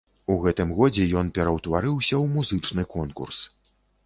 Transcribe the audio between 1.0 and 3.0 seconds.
ён пераўтварыўся ў музычны